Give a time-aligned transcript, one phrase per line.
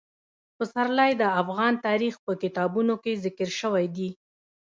[0.57, 4.09] پسرلی د افغان تاریخ په کتابونو کې ذکر شوی دي.